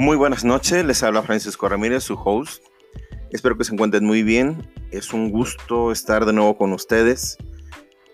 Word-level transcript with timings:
Muy 0.00 0.16
buenas 0.16 0.46
noches, 0.46 0.82
les 0.86 1.02
habla 1.02 1.20
Francisco 1.20 1.68
Ramírez, 1.68 2.04
su 2.04 2.14
host. 2.14 2.64
Espero 3.32 3.58
que 3.58 3.64
se 3.64 3.74
encuentren 3.74 4.06
muy 4.06 4.22
bien. 4.22 4.66
Es 4.90 5.12
un 5.12 5.30
gusto 5.30 5.92
estar 5.92 6.24
de 6.24 6.32
nuevo 6.32 6.56
con 6.56 6.72
ustedes. 6.72 7.36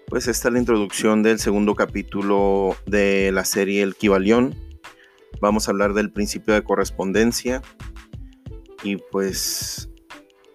Pues 0.09 0.27
esta 0.27 0.49
es 0.49 0.55
la 0.55 0.59
introducción 0.59 1.23
del 1.23 1.39
segundo 1.39 1.77
capítulo 1.77 2.75
de 2.87 3.31
la 3.31 3.45
serie 3.45 3.85
El 3.85 3.95
Kibalión. 3.95 4.57
Vamos 5.41 5.69
a 5.69 5.71
hablar 5.71 5.95
del 5.95 6.11
principio 6.11 6.55
de 6.55 6.65
correspondencia. 6.65 7.63
Y 8.83 8.97
pues 8.97 9.89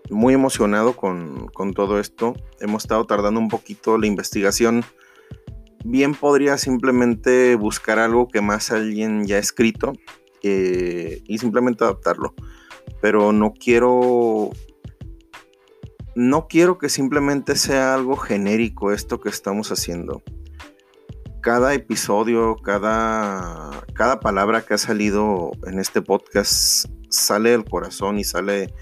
muy 0.09 0.33
emocionado 0.33 0.97
con, 0.97 1.47
con 1.53 1.73
todo 1.73 2.01
esto. 2.01 2.33
Hemos 2.59 2.83
estado 2.83 3.05
tardando 3.05 3.39
un 3.39 3.47
poquito 3.47 3.97
la 3.97 4.05
investigación. 4.05 4.83
Bien 5.85 6.13
podría 6.13 6.57
simplemente 6.57 7.55
buscar 7.55 7.99
algo 7.99 8.27
que 8.27 8.41
más 8.41 8.69
alguien 8.69 9.25
ya 9.25 9.37
ha 9.37 9.39
escrito 9.39 9.93
eh, 10.43 11.21
y 11.25 11.37
simplemente 11.37 11.83
adaptarlo. 11.83 12.33
Pero 13.01 13.31
no 13.31 13.53
quiero. 13.53 14.49
No 16.13 16.47
quiero 16.47 16.77
que 16.77 16.89
simplemente 16.89 17.55
sea 17.55 17.93
algo 17.93 18.17
genérico 18.17 18.91
esto 18.91 19.21
que 19.21 19.29
estamos 19.29 19.71
haciendo. 19.71 20.21
Cada 21.41 21.73
episodio, 21.73 22.57
cada, 22.57 23.85
cada 23.93 24.19
palabra 24.19 24.61
que 24.61 24.73
ha 24.73 24.77
salido 24.77 25.51
en 25.65 25.79
este 25.79 26.01
podcast 26.01 26.85
sale 27.09 27.51
del 27.51 27.63
corazón 27.63 28.19
y 28.19 28.23
sale 28.25 28.73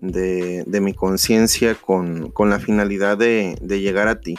de, 0.00 0.80
mi 0.80 0.94
conciencia 0.94 1.74
con, 1.74 2.32
la 2.38 2.58
finalidad 2.58 3.18
de, 3.18 3.56
de, 3.60 3.80
llegar 3.80 4.08
a 4.08 4.20
ti. 4.20 4.38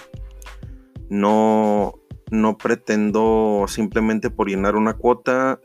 No, 1.09 1.94
no 2.31 2.58
pretendo 2.58 3.66
simplemente 3.67 4.30
por 4.30 4.50
llenar 4.50 4.75
una 4.75 4.95
cuota 4.95 5.59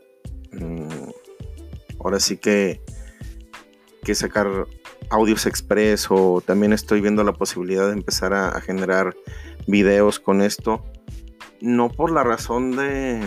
Mm, 0.51 1.09
ahora 1.99 2.19
sí 2.19 2.37
que, 2.37 2.81
que 4.03 4.15
sacar 4.15 4.67
audios 5.09 5.45
express 5.45 6.07
o 6.09 6.41
también 6.41 6.73
estoy 6.73 7.01
viendo 7.01 7.23
la 7.23 7.33
posibilidad 7.33 7.87
de 7.87 7.93
empezar 7.93 8.33
a, 8.33 8.59
generar 8.61 9.15
videos 9.67 10.19
con 10.19 10.41
esto. 10.41 10.83
No 11.61 11.89
por 11.89 12.11
la 12.11 12.23
razón 12.23 12.75
de... 12.75 13.19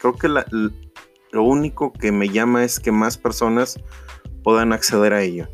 Creo 0.00 0.14
que 0.14 0.28
lo 0.28 1.42
único 1.42 1.92
que 1.92 2.12
me 2.12 2.30
llama 2.30 2.64
es 2.64 2.80
que 2.80 2.92
más 2.92 3.18
personas 3.18 3.78
puedan 4.42 4.72
acceder 4.72 5.12
a 5.12 5.22
ello. 5.22 5.48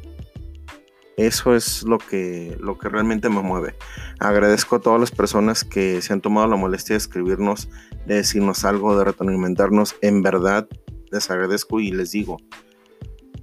Eso 1.16 1.54
es 1.54 1.82
lo 1.82 1.96
que, 1.96 2.58
lo 2.60 2.76
que 2.76 2.90
realmente 2.90 3.30
me 3.30 3.40
mueve. 3.40 3.74
Agradezco 4.18 4.76
a 4.76 4.80
todas 4.80 5.00
las 5.00 5.10
personas 5.10 5.64
que 5.64 6.02
se 6.02 6.12
han 6.12 6.20
tomado 6.20 6.46
la 6.46 6.56
molestia 6.56 6.92
de 6.92 6.98
escribirnos, 6.98 7.70
de 8.06 8.16
decirnos 8.16 8.66
algo, 8.66 8.96
de 8.98 9.04
retroalimentarnos. 9.04 9.96
En 10.02 10.22
verdad, 10.22 10.68
les 11.10 11.30
agradezco 11.30 11.80
y 11.80 11.90
les 11.90 12.10
digo, 12.10 12.36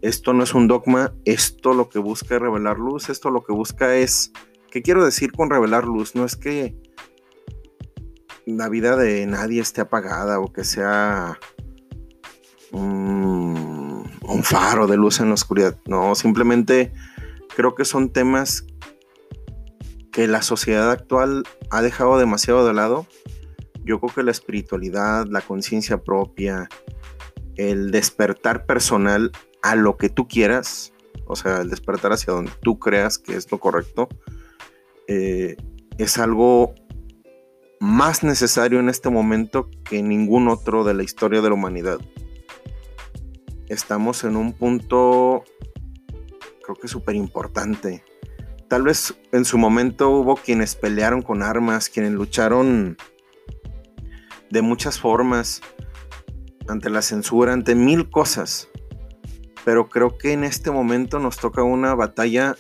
esto 0.04 0.34
no 0.34 0.44
es 0.44 0.54
un 0.54 0.68
dogma, 0.68 1.14
esto 1.26 1.74
lo 1.74 1.90
que 1.90 1.98
busca 1.98 2.36
es 2.36 2.42
revelar 2.42 2.78
luz, 2.78 3.10
esto 3.10 3.32
lo 3.32 3.44
que 3.44 3.54
busca 3.54 3.96
es, 3.96 4.32
¿qué 4.70 4.84
quiero 4.84 5.04
decir 5.04 5.32
con 5.32 5.50
revelar 5.50 5.86
luz? 5.86 6.14
No 6.14 6.26
es 6.26 6.36
que 6.36 6.78
la 8.46 8.70
vida 8.70 8.98
de 8.98 9.26
nadie 9.26 9.62
esté 9.62 9.82
apagada 9.82 10.40
o 10.40 10.52
que 10.52 10.64
sea 10.64 11.40
un, 12.72 14.08
un 14.22 14.44
faro 14.44 14.86
de 14.86 14.98
luz 14.98 15.20
en 15.22 15.30
la 15.30 15.36
oscuridad, 15.36 15.80
no, 15.88 16.14
simplemente 16.14 16.92
creo 17.56 17.76
que 17.76 17.86
son 17.86 18.12
temas 18.12 18.66
que 20.12 20.28
la 20.28 20.42
sociedad 20.42 20.92
actual 20.92 21.44
ha 21.70 21.82
dejado 21.82 22.18
demasiado 22.18 22.66
de 22.66 22.74
lado. 22.74 23.08
Yo 23.84 24.00
creo 24.00 24.14
que 24.14 24.24
la 24.24 24.32
espiritualidad, 24.32 25.26
la 25.28 25.42
conciencia 25.42 26.04
propia, 26.04 26.70
el 27.56 27.92
despertar 27.92 28.66
personal 28.66 29.32
a 29.62 29.76
lo 29.76 29.98
que 29.98 30.10
tú 30.10 30.28
quieras, 30.28 30.94
o 31.26 31.36
sea, 31.36 31.62
el 31.62 31.70
despertar 31.70 32.14
hacia 32.14 32.34
donde 32.34 32.52
tú 32.62 32.80
creas 32.80 33.18
que 33.18 33.36
es 33.36 33.52
lo 33.52 33.60
correcto, 33.60 34.08
eh, 35.08 35.58
es 35.98 36.18
algo 36.18 36.76
más 37.80 38.24
necesario 38.24 38.80
en 38.80 38.90
este 38.90 39.10
momento 39.10 39.70
que 39.84 40.02
ningún 40.02 40.48
otro 40.48 40.84
de 40.84 40.94
la 40.94 41.04
historia 41.04 41.42
de 41.42 41.50
la 41.50 41.56
humanidad. 41.56 42.00
Estamos 43.68 44.24
en 44.24 44.36
un 44.36 44.54
punto 44.54 45.44
creo 46.64 46.76
que 46.76 46.88
es 46.88 46.92
súper 46.92 47.16
importante. 47.16 48.04
Tal 48.68 48.84
vez 48.84 49.14
en 49.32 49.46
su 49.46 49.58
momento 49.58 50.10
hubo 50.10 50.36
quienes 50.36 50.76
pelearon 50.76 51.22
con 51.22 51.44
armas, 51.44 51.90
quienes 51.90 52.14
lucharon 52.14 52.98
de 54.50 54.62
muchas 54.62 55.00
formas, 55.00 55.62
ante 56.68 56.90
la 56.90 57.02
censura, 57.02 57.54
ante 57.54 57.76
mil 57.76 58.10
cosas. 58.10 58.70
Pero 59.66 59.90
creo 59.90 60.18
que 60.18 60.34
en 60.34 60.44
este 60.44 60.72
momento 60.72 61.20
nos 61.20 61.38
toca 61.38 61.64
una 61.64 61.94
batalla 61.96 62.56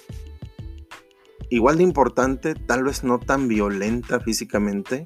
igual 1.49 1.77
de 1.77 1.83
importante, 1.83 2.55
tal 2.55 2.83
vez 2.83 3.03
no 3.03 3.19
tan 3.19 3.47
violenta 3.47 4.19
físicamente, 4.19 5.03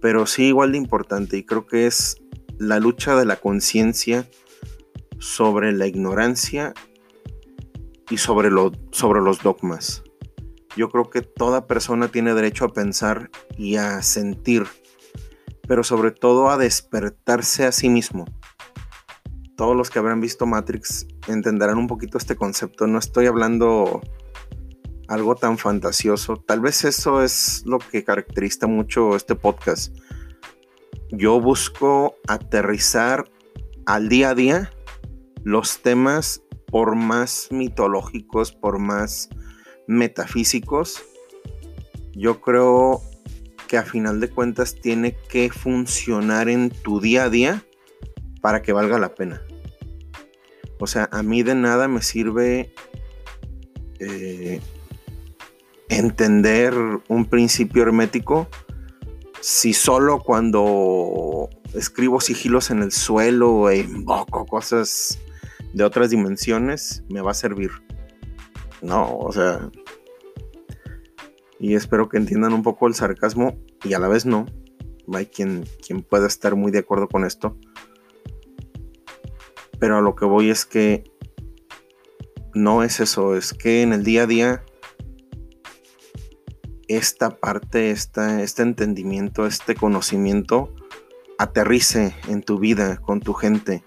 pero 0.00 0.26
sí 0.26 0.44
igual 0.44 0.72
de 0.72 0.78
importante. 0.78 1.36
Y 1.36 1.44
creo 1.44 1.66
que 1.66 1.86
es 1.86 2.16
la 2.58 2.78
lucha 2.78 3.16
de 3.16 3.24
la 3.24 3.36
conciencia 3.36 4.28
sobre 5.18 5.72
la 5.72 5.86
ignorancia 5.86 6.74
y 8.10 8.18
sobre, 8.18 8.50
sobre 8.92 9.20
los 9.20 9.42
dogmas. 9.42 10.02
Yo 10.76 10.88
creo 10.88 11.08
que 11.08 11.22
toda 11.22 11.66
persona 11.66 12.08
tiene 12.08 12.34
derecho 12.34 12.64
a 12.64 12.72
pensar 12.72 13.30
y 13.56 13.76
a 13.76 14.02
sentir, 14.02 14.66
pero 15.68 15.84
sobre 15.84 16.10
todo 16.10 16.50
a 16.50 16.58
despertarse 16.58 17.64
a 17.64 17.72
sí 17.72 17.88
mismo. 17.88 18.24
Todos 19.56 19.76
los 19.76 19.88
que 19.88 20.00
habrán 20.00 20.20
visto 20.20 20.46
Matrix 20.46 21.06
entenderán 21.28 21.78
un 21.78 21.86
poquito 21.86 22.18
este 22.18 22.34
concepto. 22.34 22.88
No 22.88 22.98
estoy 22.98 23.26
hablando 23.26 24.02
algo 25.06 25.36
tan 25.36 25.58
fantasioso. 25.58 26.36
Tal 26.36 26.60
vez 26.60 26.84
eso 26.84 27.22
es 27.22 27.62
lo 27.64 27.78
que 27.78 28.02
caracteriza 28.02 28.66
mucho 28.66 29.14
este 29.14 29.36
podcast. 29.36 29.94
Yo 31.10 31.40
busco 31.40 32.16
aterrizar 32.26 33.30
al 33.86 34.08
día 34.08 34.30
a 34.30 34.34
día 34.34 34.70
los 35.44 35.82
temas 35.82 36.42
por 36.74 36.96
más 36.96 37.50
mitológicos, 37.52 38.50
por 38.50 38.80
más 38.80 39.28
metafísicos, 39.86 41.04
yo 42.14 42.40
creo 42.40 43.00
que 43.68 43.78
a 43.78 43.84
final 43.84 44.18
de 44.18 44.28
cuentas 44.28 44.74
tiene 44.82 45.16
que 45.28 45.50
funcionar 45.50 46.48
en 46.48 46.70
tu 46.70 47.00
día 47.00 47.26
a 47.26 47.30
día 47.30 47.64
para 48.42 48.60
que 48.60 48.72
valga 48.72 48.98
la 48.98 49.14
pena. 49.14 49.40
O 50.80 50.88
sea, 50.88 51.08
a 51.12 51.22
mí 51.22 51.44
de 51.44 51.54
nada 51.54 51.86
me 51.86 52.02
sirve 52.02 52.74
eh, 54.00 54.60
entender 55.88 56.74
un 57.06 57.26
principio 57.26 57.84
hermético 57.84 58.48
si 59.40 59.74
solo 59.74 60.18
cuando 60.18 61.48
escribo 61.72 62.20
sigilos 62.20 62.72
en 62.72 62.82
el 62.82 62.90
suelo 62.90 63.70
e 63.70 63.78
invoco 63.78 64.44
cosas 64.44 65.20
de 65.74 65.82
otras 65.84 66.10
dimensiones 66.10 67.02
me 67.10 67.20
va 67.20 67.32
a 67.32 67.34
servir. 67.34 67.70
No, 68.80 69.18
o 69.18 69.32
sea. 69.32 69.70
Y 71.58 71.74
espero 71.74 72.08
que 72.08 72.16
entiendan 72.16 72.52
un 72.52 72.62
poco 72.62 72.86
el 72.86 72.94
sarcasmo 72.94 73.58
y 73.82 73.94
a 73.94 73.98
la 73.98 74.08
vez 74.08 74.24
no. 74.24 74.46
Hay 75.12 75.26
quien, 75.26 75.64
quien 75.84 76.02
pueda 76.02 76.26
estar 76.26 76.54
muy 76.54 76.70
de 76.70 76.78
acuerdo 76.78 77.08
con 77.08 77.24
esto. 77.24 77.56
Pero 79.78 79.98
a 79.98 80.00
lo 80.00 80.14
que 80.14 80.24
voy 80.24 80.50
es 80.50 80.64
que 80.64 81.04
no 82.54 82.84
es 82.84 83.00
eso, 83.00 83.36
es 83.36 83.52
que 83.52 83.82
en 83.82 83.92
el 83.92 84.04
día 84.04 84.22
a 84.22 84.26
día 84.26 84.64
esta 86.86 87.30
parte, 87.30 87.90
esta, 87.90 88.42
este 88.42 88.62
entendimiento, 88.62 89.46
este 89.46 89.74
conocimiento 89.74 90.72
aterrice 91.38 92.14
en 92.28 92.42
tu 92.42 92.58
vida, 92.58 92.98
con 92.98 93.20
tu 93.20 93.32
gente 93.34 93.82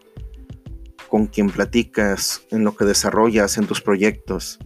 con 1.18 1.26
quien 1.26 1.50
platicas, 1.50 2.46
en 2.52 2.64
lo 2.64 2.76
que 2.76 2.86
desarrollas, 2.86 3.58
en 3.58 3.66
tus 3.66 3.82
proyectos. 3.82 4.60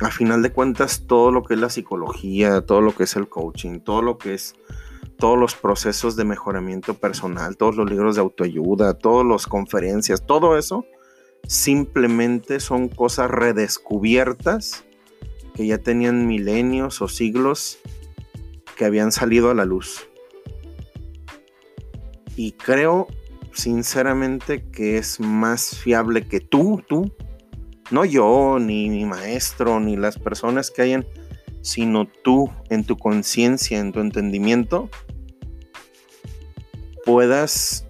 A 0.00 0.12
final 0.12 0.42
de 0.42 0.52
cuentas, 0.52 1.08
todo 1.08 1.32
lo 1.32 1.42
que 1.42 1.54
es 1.54 1.60
la 1.60 1.70
psicología, 1.70 2.60
todo 2.60 2.80
lo 2.80 2.94
que 2.94 3.02
es 3.02 3.16
el 3.16 3.28
coaching, 3.28 3.80
todo 3.80 4.00
lo 4.00 4.16
que 4.16 4.34
es 4.34 4.54
todos 5.16 5.36
los 5.36 5.56
procesos 5.56 6.14
de 6.14 6.24
mejoramiento 6.24 6.94
personal, 6.94 7.56
todos 7.56 7.74
los 7.74 7.90
libros 7.90 8.14
de 8.14 8.20
autoayuda, 8.20 8.94
todas 8.94 9.26
las 9.26 9.48
conferencias, 9.48 10.24
todo 10.24 10.56
eso 10.56 10.84
simplemente 11.48 12.60
son 12.60 12.88
cosas 12.88 13.28
redescubiertas 13.28 14.84
que 15.56 15.66
ya 15.66 15.78
tenían 15.78 16.28
milenios 16.28 17.02
o 17.02 17.08
siglos 17.08 17.80
que 18.76 18.84
habían 18.84 19.10
salido 19.10 19.50
a 19.50 19.54
la 19.54 19.64
luz. 19.64 20.06
Y 22.36 22.52
creo 22.52 23.08
sinceramente 23.52 24.64
que 24.70 24.98
es 24.98 25.20
más 25.20 25.76
fiable 25.76 26.26
que 26.26 26.40
tú, 26.40 26.82
tú, 26.88 27.12
no 27.90 28.04
yo, 28.04 28.58
ni 28.60 28.88
mi 28.90 29.04
maestro, 29.04 29.80
ni 29.80 29.96
las 29.96 30.18
personas 30.18 30.70
que 30.70 30.82
hayan, 30.82 31.06
sino 31.62 32.06
tú 32.06 32.50
en 32.70 32.84
tu 32.84 32.96
conciencia, 32.96 33.78
en 33.78 33.92
tu 33.92 34.00
entendimiento, 34.00 34.90
puedas 37.04 37.86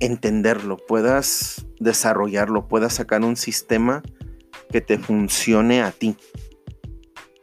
entenderlo, 0.00 0.76
puedas 0.76 1.66
desarrollarlo, 1.78 2.68
puedas 2.68 2.94
sacar 2.94 3.22
un 3.22 3.36
sistema 3.36 4.02
que 4.70 4.80
te 4.80 4.98
funcione 4.98 5.82
a 5.82 5.92
ti. 5.92 6.16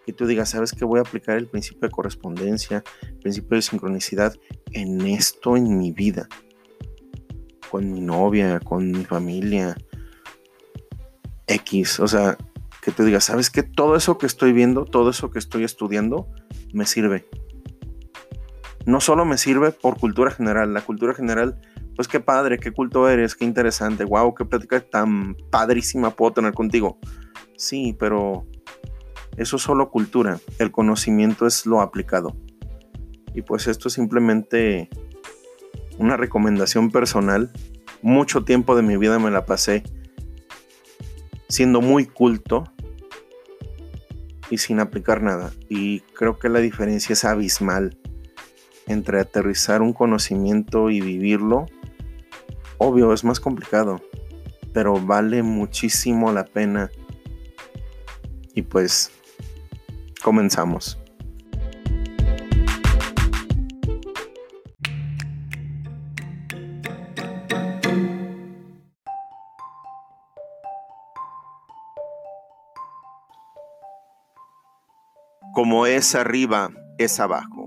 Que 0.06 0.14
tú 0.14 0.26
digas, 0.26 0.50
¿sabes 0.50 0.74
qué? 0.74 0.86
Voy 0.86 1.00
a 1.00 1.02
aplicar 1.02 1.38
el 1.38 1.48
principio 1.48 1.88
de 1.88 1.92
correspondencia, 1.92 2.84
el 3.02 3.20
principio 3.20 3.56
de 3.56 3.62
sincronicidad 3.62 4.36
en 4.72 5.02
esto 5.02 5.56
en 5.56 5.78
mi 5.78 5.92
vida. 5.92 6.28
Con 7.70 7.92
mi 7.92 8.02
novia, 8.02 8.60
con 8.60 8.92
mi 8.92 9.06
familia. 9.06 9.76
X. 11.48 12.00
O 12.00 12.08
sea, 12.08 12.38
que 12.82 12.92
tú 12.92 13.04
digas, 13.04 13.26
¿sabes 13.26 13.50
qué? 13.50 13.64
Todo 13.64 13.96
eso 13.96 14.18
que 14.18 14.26
estoy 14.26 14.54
viendo, 14.54 14.86
todo 14.86 15.10
eso 15.10 15.32
que 15.32 15.40
estoy 15.40 15.64
estudiando, 15.64 16.28
me 16.74 16.86
sirve 16.86 17.28
no 18.86 19.00
solo 19.00 19.26
me 19.26 19.38
sirve 19.38 19.72
por 19.72 20.00
cultura 20.00 20.32
general, 20.32 20.74
la 20.74 20.82
cultura 20.82 21.14
general, 21.14 21.60
pues 21.96 22.08
qué 22.08 22.20
padre, 22.20 22.60
qué 22.60 22.72
culto 22.72 23.08
eres, 23.08 23.36
qué 23.36 23.46
interesante, 23.46 24.04
wow, 24.04 24.34
qué 24.34 24.46
plática 24.46 24.80
tan 24.82 25.36
padrísima 25.50 26.12
puedo 26.12 26.34
tener 26.34 26.54
contigo. 26.54 26.98
Sí, 27.56 27.96
pero 27.98 28.46
eso 29.38 29.56
es 29.56 29.62
solo 29.62 29.90
cultura, 29.90 30.40
el 30.60 30.72
conocimiento 30.72 31.48
es 31.48 31.66
lo 31.66 31.82
aplicado. 31.82 32.36
Y 33.34 33.42
pues 33.42 33.68
esto 33.68 33.88
es 33.88 33.96
simplemente 33.96 34.90
una 35.98 36.18
recomendación 36.18 36.92
personal. 36.92 37.52
Mucho 38.02 38.44
tiempo 38.44 38.76
de 38.76 38.84
mi 38.84 38.98
vida 38.98 39.18
me 39.20 39.32
la 39.32 39.46
pasé 39.46 39.84
siendo 41.50 41.82
muy 41.82 42.06
culto 42.06 42.64
y 44.50 44.58
sin 44.58 44.80
aplicar 44.80 45.22
nada. 45.22 45.52
Y 45.70 46.02
creo 46.02 46.38
que 46.38 46.50
la 46.50 46.60
diferencia 46.60 47.14
es 47.14 47.26
abismal 47.26 47.98
entre 48.88 49.20
aterrizar 49.20 49.82
un 49.82 49.94
conocimiento 49.94 50.90
y 50.90 51.00
vivirlo, 51.00 51.66
obvio, 52.78 53.14
es 53.14 53.24
más 53.24 53.40
complicado, 53.40 54.02
pero 54.74 54.96
vale 54.96 55.42
muchísimo 55.42 56.32
la 56.32 56.46
pena. 56.46 56.92
Y 58.54 58.64
pues, 58.64 59.12
comenzamos. 60.24 61.00
Como 75.54 75.86
es 75.86 76.16
arriba, 76.16 76.72
es 76.98 77.20
abajo 77.20 77.64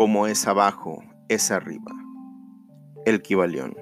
como 0.00 0.26
es 0.26 0.48
abajo, 0.48 1.04
es 1.28 1.50
arriba. 1.50 1.92
El 3.04 3.20
Kibalión. 3.20 3.76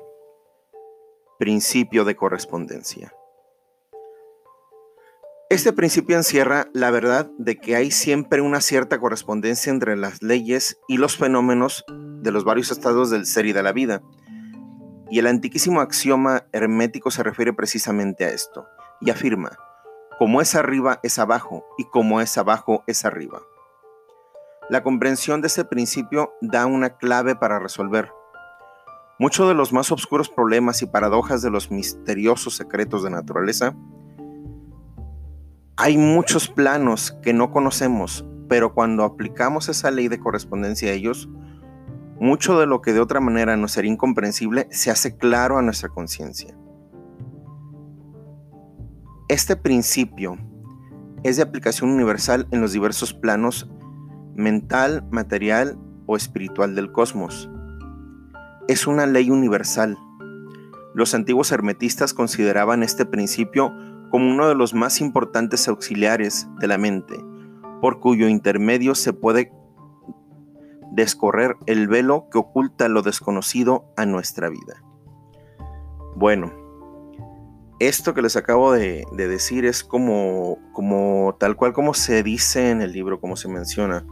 Principio 1.38 2.04
de 2.04 2.16
correspondencia. 2.16 3.12
Este 5.50 5.72
principio 5.72 6.14
encierra 6.14 6.68
la 6.74 6.90
verdad 6.90 7.30
de 7.38 7.56
que 7.56 7.74
hay 7.74 7.90
siempre 7.90 8.42
una 8.42 8.60
cierta 8.60 8.98
correspondencia 9.00 9.70
entre 9.70 9.96
las 9.96 10.22
leyes 10.22 10.78
y 10.88 10.98
los 10.98 11.16
fenómenos 11.16 11.86
de 11.88 12.32
los 12.32 12.44
varios 12.44 12.70
estados 12.70 13.08
del 13.08 13.24
ser 13.24 13.46
y 13.46 13.54
de 13.54 13.62
la 13.62 13.72
vida. 13.72 14.02
Y 15.10 15.20
el 15.20 15.26
antiquísimo 15.26 15.80
axioma 15.80 16.44
hermético 16.52 17.10
se 17.10 17.22
refiere 17.22 17.54
precisamente 17.54 18.26
a 18.26 18.28
esto, 18.28 18.66
y 19.00 19.08
afirma, 19.08 19.56
como 20.18 20.42
es 20.42 20.54
arriba 20.54 21.00
es 21.02 21.18
abajo, 21.18 21.64
y 21.78 21.84
como 21.84 22.20
es 22.20 22.36
abajo 22.36 22.84
es 22.86 23.06
arriba. 23.06 23.40
La 24.68 24.82
comprensión 24.82 25.40
de 25.40 25.46
este 25.46 25.64
principio 25.64 26.34
da 26.42 26.66
una 26.66 26.98
clave 26.98 27.36
para 27.36 27.58
resolver 27.58 28.12
muchos 29.18 29.48
de 29.48 29.54
los 29.54 29.72
más 29.72 29.90
oscuros 29.90 30.28
problemas 30.28 30.82
y 30.82 30.86
paradojas 30.86 31.40
de 31.40 31.50
los 31.50 31.70
misteriosos 31.70 32.54
secretos 32.54 33.02
de 33.02 33.08
naturaleza. 33.08 33.74
Hay 35.80 35.96
muchos 35.96 36.48
planos 36.48 37.12
que 37.22 37.32
no 37.32 37.52
conocemos, 37.52 38.26
pero 38.48 38.74
cuando 38.74 39.04
aplicamos 39.04 39.68
esa 39.68 39.92
ley 39.92 40.08
de 40.08 40.18
correspondencia 40.18 40.90
a 40.90 40.92
ellos, 40.92 41.28
mucho 42.18 42.58
de 42.58 42.66
lo 42.66 42.82
que 42.82 42.92
de 42.92 42.98
otra 42.98 43.20
manera 43.20 43.56
nos 43.56 43.70
sería 43.70 43.92
incomprensible 43.92 44.66
se 44.72 44.90
hace 44.90 45.16
claro 45.16 45.56
a 45.56 45.62
nuestra 45.62 45.88
conciencia. 45.88 46.58
Este 49.28 49.54
principio 49.54 50.36
es 51.22 51.36
de 51.36 51.44
aplicación 51.44 51.90
universal 51.90 52.48
en 52.50 52.60
los 52.60 52.72
diversos 52.72 53.14
planos 53.14 53.70
mental, 54.34 55.06
material 55.12 55.78
o 56.06 56.16
espiritual 56.16 56.74
del 56.74 56.90
cosmos. 56.90 57.48
Es 58.66 58.88
una 58.88 59.06
ley 59.06 59.30
universal. 59.30 59.96
Los 60.96 61.14
antiguos 61.14 61.52
hermetistas 61.52 62.14
consideraban 62.14 62.82
este 62.82 63.06
principio 63.06 63.72
como 64.10 64.30
uno 64.30 64.48
de 64.48 64.54
los 64.54 64.74
más 64.74 65.00
importantes 65.00 65.68
auxiliares 65.68 66.48
de 66.60 66.66
la 66.66 66.78
mente, 66.78 67.16
por 67.80 68.00
cuyo 68.00 68.28
intermedio 68.28 68.94
se 68.94 69.12
puede 69.12 69.52
descorrer 70.92 71.56
el 71.66 71.88
velo 71.88 72.28
que 72.30 72.38
oculta 72.38 72.88
lo 72.88 73.02
desconocido 73.02 73.84
a 73.96 74.06
nuestra 74.06 74.48
vida. 74.48 74.82
Bueno, 76.16 76.52
esto 77.78 78.14
que 78.14 78.22
les 78.22 78.36
acabo 78.36 78.72
de, 78.72 79.06
decir 79.12 79.64
es 79.64 79.84
como, 79.84 80.58
como 80.72 81.36
tal 81.38 81.54
cual 81.54 81.72
como 81.72 81.94
se 81.94 82.22
dice 82.22 82.70
en 82.70 82.82
el 82.82 82.92
libro, 82.92 83.20
como 83.20 83.36
se 83.36 83.48
menciona. 83.48 84.04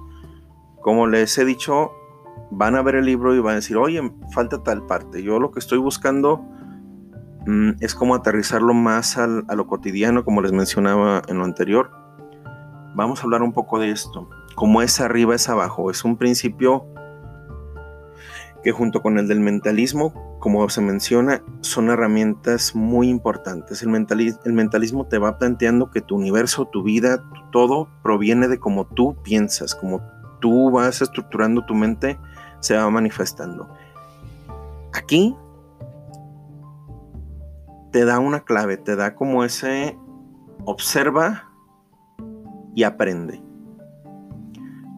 Como 0.81 1.09
les 1.09 1.37
he 1.39 1.45
dicho, 1.45 1.91
van 2.53 2.77
a 2.77 2.83
ver 2.83 2.95
el 2.95 3.07
libro 3.07 3.35
y 3.35 3.41
van 3.41 3.53
a 3.53 3.57
decir, 3.57 3.77
oye, 3.77 4.01
falta 4.33 4.63
tal 4.63 4.87
parte. 4.87 5.23
Yo 5.23 5.41
lo 5.41 5.51
que 5.51 5.59
estoy 5.59 5.79
buscando 5.79 6.45
es 7.81 7.95
como 7.95 8.15
aterrizarlo 8.15 8.75
más 8.75 9.17
a 9.19 9.27
lo 9.27 9.67
cotidiano, 9.67 10.25
como 10.25 10.43
les 10.43 10.53
mencionaba 10.53 11.23
en 11.29 11.39
lo 11.39 11.45
anterior. 11.45 11.91
Vamos 12.95 13.21
a 13.21 13.25
hablar 13.25 13.43
un 13.43 13.53
poco 13.53 13.79
de 13.79 13.91
esto. 13.91 14.29
Como 14.55 14.83
es 14.83 15.01
arriba 15.01 15.35
es 15.35 15.49
abajo. 15.49 15.91
Es 15.91 16.05
un 16.05 16.17
principio 16.17 16.87
que 18.65 18.73
junto 18.73 19.01
con 19.01 19.19
el 19.19 19.29
del 19.29 19.39
mentalismo, 19.39 20.39
como 20.41 20.69
se 20.71 20.81
menciona, 20.81 21.43
son 21.61 21.89
herramientas 21.89 22.75
muy 22.75 23.09
importantes. 23.09 23.81
El, 23.83 23.95
el 24.45 24.53
mentalismo 24.53 25.07
te 25.07 25.19
va 25.19 25.39
planteando 25.39 25.91
que 25.91 26.01
tu 26.01 26.17
universo, 26.17 26.65
tu 26.65 26.83
vida, 26.83 27.23
todo 27.53 27.89
proviene 28.03 28.49
de 28.49 28.59
cómo 28.59 28.87
tú 28.87 29.17
piensas, 29.23 29.75
como 29.77 30.03
tú 30.41 30.73
vas 30.73 31.01
estructurando 31.01 31.65
tu 31.65 31.75
mente, 31.75 32.19
se 32.59 32.77
va 32.77 32.91
manifestando. 32.91 33.69
Aquí 34.93 35.37
te 37.97 38.05
da 38.05 38.19
una 38.19 38.41
clave, 38.41 38.77
te 38.77 38.95
da 38.95 39.15
como 39.15 39.43
ese 39.43 39.97
observa 40.67 41.51
y 42.75 42.83
aprende. 42.83 43.43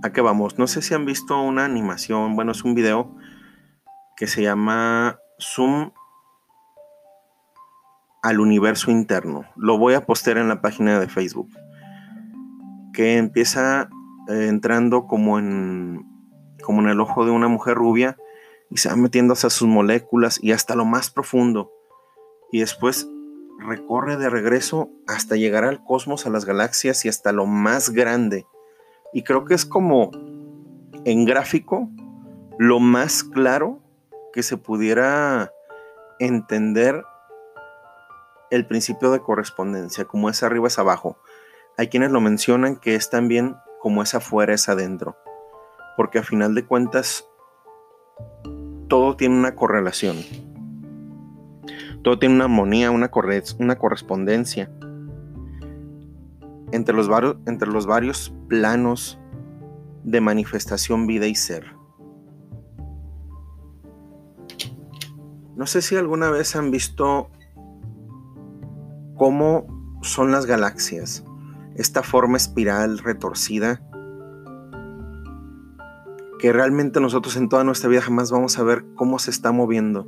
¿A 0.02 0.10
qué 0.10 0.20
vamos? 0.20 0.58
No 0.58 0.66
sé 0.66 0.82
si 0.82 0.94
han 0.94 1.06
visto 1.06 1.40
una 1.40 1.64
animación, 1.64 2.34
bueno, 2.34 2.50
es 2.50 2.64
un 2.64 2.74
video 2.74 3.14
que 4.16 4.26
se 4.26 4.42
llama 4.42 5.16
Zoom 5.38 5.92
al 8.20 8.40
universo 8.40 8.90
interno. 8.90 9.44
Lo 9.54 9.78
voy 9.78 9.94
a 9.94 10.04
postear 10.04 10.38
en 10.38 10.48
la 10.48 10.60
página 10.60 10.98
de 10.98 11.08
Facebook. 11.08 11.50
Que 12.92 13.16
empieza 13.16 13.90
eh, 14.28 14.48
entrando 14.48 15.06
como 15.06 15.38
en, 15.38 16.04
como 16.64 16.80
en 16.80 16.88
el 16.88 16.98
ojo 16.98 17.24
de 17.24 17.30
una 17.30 17.46
mujer 17.46 17.76
rubia 17.76 18.16
y 18.72 18.78
se 18.78 18.88
va 18.88 18.96
metiendo 18.96 19.34
hacia 19.34 19.50
sus 19.50 19.68
moléculas 19.68 20.40
y 20.42 20.50
hasta 20.50 20.74
lo 20.74 20.84
más 20.84 21.12
profundo. 21.12 21.77
Y 22.50 22.60
después 22.60 23.08
recorre 23.58 24.16
de 24.16 24.30
regreso 24.30 24.90
hasta 25.06 25.36
llegar 25.36 25.64
al 25.64 25.84
cosmos, 25.84 26.26
a 26.26 26.30
las 26.30 26.44
galaxias 26.44 27.04
y 27.04 27.08
hasta 27.08 27.32
lo 27.32 27.46
más 27.46 27.90
grande. 27.90 28.46
Y 29.12 29.22
creo 29.22 29.44
que 29.44 29.54
es 29.54 29.64
como 29.64 30.10
en 31.04 31.24
gráfico 31.24 31.88
lo 32.58 32.80
más 32.80 33.24
claro 33.24 33.80
que 34.32 34.42
se 34.42 34.56
pudiera 34.56 35.52
entender 36.18 37.02
el 38.50 38.66
principio 38.66 39.10
de 39.10 39.20
correspondencia, 39.20 40.04
como 40.04 40.30
es 40.30 40.42
arriba 40.42 40.68
es 40.68 40.78
abajo. 40.78 41.18
Hay 41.76 41.88
quienes 41.88 42.10
lo 42.10 42.20
mencionan 42.20 42.76
que 42.76 42.94
es 42.94 43.10
también 43.10 43.56
como 43.80 44.02
es 44.02 44.14
afuera 44.14 44.54
es 44.54 44.68
adentro. 44.68 45.16
porque 45.96 46.20
a 46.20 46.22
final 46.22 46.54
de 46.54 46.64
cuentas 46.64 47.28
todo 48.88 49.16
tiene 49.16 49.36
una 49.36 49.56
correlación. 49.56 50.16
Todo 52.02 52.18
tiene 52.18 52.36
una 52.36 52.44
armonía, 52.44 52.90
una, 52.90 53.10
una 53.58 53.76
correspondencia. 53.76 54.70
Entre 56.72 56.94
los, 56.94 57.08
entre 57.46 57.68
los 57.68 57.86
varios 57.86 58.34
planos 58.48 59.18
de 60.04 60.20
manifestación, 60.20 61.06
vida 61.06 61.26
y 61.26 61.34
ser. 61.34 61.74
No 65.56 65.66
sé 65.66 65.82
si 65.82 65.96
alguna 65.96 66.30
vez 66.30 66.54
han 66.54 66.70
visto 66.70 67.30
cómo 69.16 69.66
son 70.02 70.30
las 70.30 70.46
galaxias, 70.46 71.24
esta 71.74 72.02
forma 72.02 72.36
espiral 72.36 72.98
retorcida 72.98 73.82
que 76.38 76.52
realmente 76.52 77.00
nosotros 77.00 77.36
en 77.36 77.48
toda 77.48 77.64
nuestra 77.64 77.90
vida 77.90 78.00
jamás 78.00 78.30
vamos 78.30 78.58
a 78.58 78.62
ver 78.62 78.84
cómo 78.94 79.18
se 79.18 79.30
está 79.30 79.50
moviendo, 79.52 80.06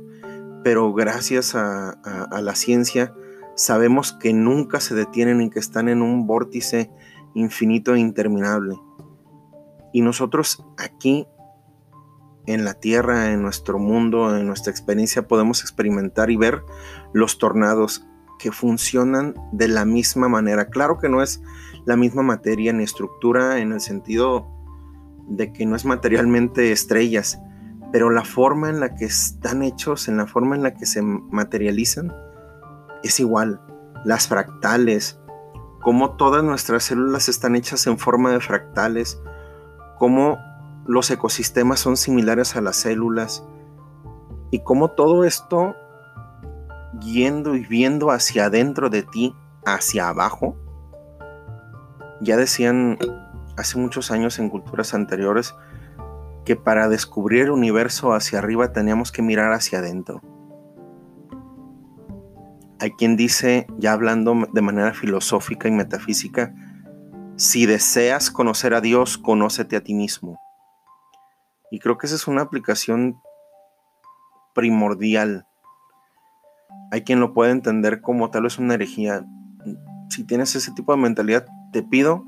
pero 0.63 0.93
gracias 0.93 1.55
a, 1.55 1.97
la 2.41 2.55
ciencia 2.55 3.13
sabemos 3.55 4.13
que 4.13 4.33
nunca 4.33 4.79
se 4.79 4.95
detienen 4.95 5.41
y 5.41 5.49
que 5.49 5.59
están 5.59 5.89
en 5.89 6.01
un 6.01 6.27
vórtice 6.27 6.91
infinito 7.33 7.95
e 7.95 7.99
interminable. 7.99 8.79
Y 9.93 10.01
nosotros 10.01 10.65
aquí 10.77 11.27
en 12.47 12.65
la 12.65 12.73
Tierra, 12.73 13.31
en 13.31 13.41
nuestro 13.41 13.77
mundo, 13.77 14.35
en 14.35 14.47
nuestra 14.47 14.71
experiencia, 14.71 15.27
podemos 15.27 15.61
experimentar 15.61 16.31
y 16.31 16.37
ver 16.37 16.63
los 17.13 17.37
tornados 17.37 18.05
que 18.39 18.51
funcionan 18.51 19.35
de 19.51 19.67
la 19.67 19.85
misma 19.85 20.27
manera. 20.27 20.69
Claro 20.69 20.97
que 20.97 21.09
no 21.09 21.21
es 21.21 21.41
la 21.85 21.95
misma 21.95 22.23
materia 22.23 22.73
ni 22.73 22.83
estructura 22.83 23.59
en 23.59 23.71
el 23.71 23.81
sentido 23.81 24.47
de 25.27 25.53
que 25.53 25.65
no 25.65 25.75
es 25.75 25.85
materialmente 25.85 26.71
estrellas, 26.71 27.39
pero 27.91 28.09
la 28.09 28.23
forma 28.23 28.69
en 28.69 28.79
la 28.79 28.95
que 28.95 29.05
están 29.05 29.63
hechos, 29.63 30.07
en 30.07 30.17
la 30.17 30.27
forma 30.27 30.55
en 30.55 30.63
la 30.63 30.73
que 30.73 30.85
se 30.85 31.01
materializan, 31.01 32.13
es 33.03 33.19
igual. 33.19 33.61
Las 34.05 34.27
fractales, 34.27 35.19
como 35.81 36.15
todas 36.15 36.43
nuestras 36.43 36.83
células 36.83 37.27
están 37.27 37.55
hechas 37.55 37.85
en 37.87 37.97
forma 37.97 38.31
de 38.31 38.39
fractales, 38.39 39.21
cómo 39.97 40.37
los 40.85 41.11
ecosistemas 41.11 41.79
son 41.79 41.97
similares 41.97 42.55
a 42.55 42.61
las 42.61 42.77
células 42.77 43.45
y 44.51 44.63
cómo 44.63 44.91
todo 44.91 45.25
esto 45.25 45.75
yendo 47.01 47.55
y 47.55 47.65
viendo 47.65 48.11
hacia 48.11 48.45
adentro 48.45 48.89
de 48.89 49.03
ti, 49.03 49.35
hacia 49.65 50.09
abajo, 50.09 50.55
ya 52.21 52.37
decían 52.37 52.97
hace 53.57 53.77
muchos 53.77 54.11
años 54.11 54.39
en 54.39 54.49
culturas 54.49 54.93
anteriores 54.93 55.55
que 56.51 56.57
para 56.57 56.89
descubrir 56.89 57.43
el 57.43 57.51
universo 57.51 58.11
hacia 58.11 58.39
arriba 58.39 58.73
teníamos 58.73 59.13
que 59.13 59.21
mirar 59.21 59.53
hacia 59.53 59.79
adentro. 59.79 60.21
Hay 62.81 62.91
quien 62.91 63.15
dice, 63.15 63.67
ya 63.77 63.93
hablando 63.93 64.35
de 64.51 64.61
manera 64.61 64.93
filosófica 64.93 65.69
y 65.69 65.71
metafísica, 65.71 66.53
si 67.37 67.65
deseas 67.65 68.29
conocer 68.31 68.73
a 68.73 68.81
Dios, 68.81 69.17
conócete 69.17 69.77
a 69.77 69.81
ti 69.81 69.93
mismo. 69.93 70.41
Y 71.71 71.79
creo 71.79 71.97
que 71.97 72.07
esa 72.07 72.17
es 72.17 72.27
una 72.27 72.41
aplicación 72.41 73.21
primordial. 74.53 75.47
Hay 76.91 77.03
quien 77.03 77.21
lo 77.21 77.33
puede 77.33 77.51
entender 77.53 78.01
como 78.01 78.29
tal 78.29 78.43
vez 78.43 78.59
una 78.59 78.73
herejía. 78.73 79.25
Si 80.09 80.25
tienes 80.25 80.53
ese 80.57 80.73
tipo 80.73 80.93
de 80.93 81.01
mentalidad, 81.01 81.45
te 81.71 81.81
pido 81.81 82.25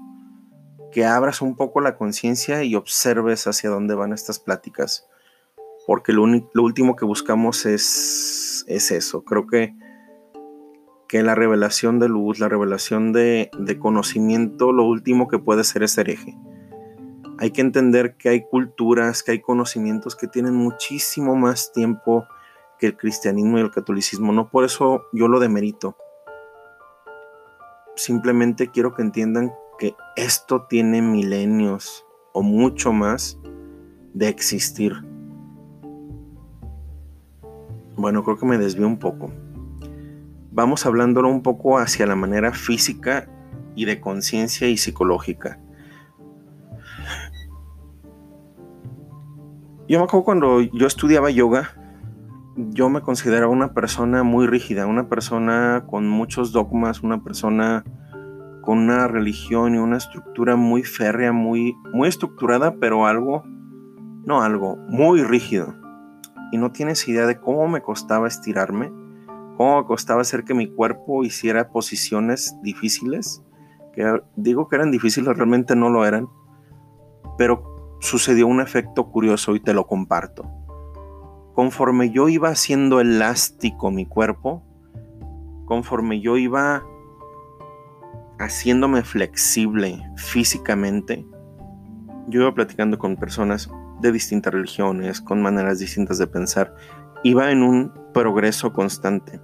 que 0.94 1.06
abras 1.06 1.42
un 1.42 1.56
poco 1.56 1.82
la 1.82 1.98
conciencia 1.98 2.64
y 2.64 2.76
observes 2.76 3.48
hacia 3.48 3.70
dónde 3.70 3.96
van 3.96 4.14
estas 4.14 4.40
pláticas. 4.40 5.08
Porque 5.86 6.14
lo, 6.14 6.24
último 6.24 6.96
que 6.96 7.06
buscamos 7.06 7.66
es, 7.66 8.64
es 8.68 8.92
eso. 8.92 9.24
Creo 9.26 9.48
que, 9.48 9.76
que 11.10 11.24
la 11.24 11.36
revelación 11.36 12.00
de 12.00 12.08
luz, 12.08 12.40
la 12.40 12.48
revelación 12.48 13.12
de, 13.12 13.52
de 13.58 13.80
conocimiento, 13.80 14.72
lo 14.72 14.86
último 14.86 15.28
que 15.28 15.40
puede 15.40 15.66
ser 15.66 15.84
es 15.84 15.98
hereje 15.98 16.38
hay 17.40 17.52
que 17.52 17.62
entender 17.62 18.16
que 18.16 18.30
hay 18.30 18.46
culturas, 18.46 19.24
que 19.24 19.32
hay 19.32 19.42
conocimientos 19.42 20.16
que 20.16 20.28
tienen 20.28 20.54
muchísimo 20.54 21.36
más 21.36 21.72
tiempo 21.74 22.26
que 22.80 22.88
el 22.88 22.98
cristianismo 22.98 23.58
y 23.58 23.62
el 23.62 23.72
catolicismo. 23.72 24.32
No 24.32 24.50
por 24.50 24.64
eso 24.64 25.08
yo 25.12 25.28
lo 25.28 25.40
demerito. 25.40 25.98
Simplemente 27.96 28.70
quiero 28.70 28.94
que 28.94 29.02
entiendan 29.02 29.54
esto 30.16 30.64
tiene 30.64 31.02
milenios 31.02 32.06
o 32.34 32.44
mucho 32.44 32.94
más 32.94 33.40
de 34.14 34.30
existir. 34.30 34.94
Bueno, 37.96 38.24
creo 38.24 38.38
que 38.38 38.46
me 38.46 38.58
desvío 38.58 38.88
un 38.88 38.98
poco. 38.98 39.32
Vamos 40.52 40.86
hablándolo 40.86 41.30
un 41.30 41.42
poco 41.42 41.78
hacia 41.78 42.06
la 42.06 42.16
manera 42.16 42.54
física 42.54 43.28
y 43.76 43.86
de 43.86 44.00
conciencia 44.00 44.68
y 44.68 44.78
psicológica. 44.78 45.60
Yo 49.88 50.00
me 50.00 50.06
acuerdo 50.06 50.24
cuando 50.24 50.62
yo 50.62 50.88
estudiaba 50.88 51.30
yoga, 51.30 51.76
yo 52.56 52.90
me 52.90 53.02
consideraba 53.02 53.52
una 53.52 53.74
persona 53.74 54.24
muy 54.24 54.48
rígida, 54.48 54.86
una 54.86 55.10
persona 55.10 55.86
con 55.88 56.08
muchos 56.08 56.52
dogmas, 56.52 57.02
una 57.02 57.24
persona 57.24 57.84
con 58.64 58.78
una 58.80 59.10
religión 59.10 59.76
y 59.76 59.78
una 59.78 59.98
estructura 59.98 60.56
muy 60.56 60.84
férrea, 60.84 61.34
muy, 61.34 61.76
muy 61.94 62.08
estructurada, 62.08 62.78
pero 62.80 63.06
algo, 63.06 63.44
no 64.26 64.42
algo, 64.42 64.78
muy 64.88 65.22
rígido. 65.22 65.76
Y 66.54 66.58
no 66.58 66.72
tienes 66.72 67.06
idea 67.10 67.28
de 67.28 67.42
cómo 67.42 67.68
me 67.68 67.82
costaba 67.82 68.26
estirarme, 68.26 68.90
cómo 69.58 69.82
me 69.82 69.86
costaba 69.86 70.22
hacer 70.22 70.46
que 70.46 70.54
mi 70.54 70.74
cuerpo 70.74 71.26
hiciera 71.26 71.72
posiciones 71.72 72.56
difíciles, 72.64 73.44
que 73.94 74.22
digo 74.38 74.70
que 74.70 74.78
eran 74.78 74.92
difíciles, 74.92 75.36
realmente 75.36 75.76
no 75.76 75.90
lo 75.90 76.06
eran, 76.06 76.30
pero 77.38 77.98
sucedió 78.00 78.48
un 78.48 78.62
efecto 78.62 79.12
curioso 79.12 79.56
y 79.56 79.60
te 79.60 79.74
lo 79.74 79.88
comparto. 79.88 80.50
Conforme 81.54 82.12
yo 82.12 82.30
iba 82.30 82.48
haciendo 82.48 83.02
elástico 83.02 83.92
mi 83.92 84.06
cuerpo, 84.06 84.64
conforme 85.66 86.22
yo 86.22 86.38
iba 86.38 86.84
haciéndome 88.44 89.04
flexible 89.04 90.02
físicamente, 90.18 91.26
yo 92.28 92.42
iba 92.42 92.54
platicando 92.54 92.98
con 92.98 93.18
personas 93.18 93.70
de 94.02 94.12
distintas 94.12 94.54
religiones, 94.54 95.22
con 95.22 95.42
maneras 95.42 95.80
distintas 95.80 96.18
de 96.18 96.28
pensar, 96.28 96.76
iba 97.24 97.52
en 97.52 97.64
un 97.64 97.94
progreso 98.14 98.74
constante. 98.74 99.42